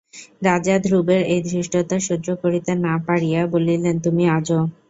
[0.41, 4.59] রাজা ধ্রুবের এই ধৃষ্টতা সহ্য করিতে না পারিয়া বলিলেন, তুমি আজা।